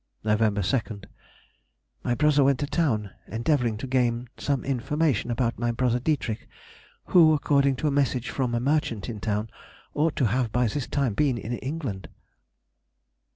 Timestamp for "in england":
11.37-12.09